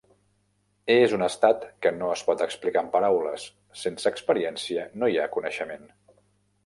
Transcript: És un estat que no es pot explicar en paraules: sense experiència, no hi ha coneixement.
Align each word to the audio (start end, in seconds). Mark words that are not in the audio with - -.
És 0.93 1.11
un 1.17 1.25
estat 1.25 1.67
que 1.85 1.91
no 1.99 2.09
es 2.13 2.23
pot 2.29 2.41
explicar 2.45 2.83
en 2.85 2.89
paraules: 2.95 3.45
sense 3.83 4.13
experiència, 4.15 4.87
no 5.03 5.11
hi 5.13 5.21
ha 5.21 5.29
coneixement. 5.37 5.87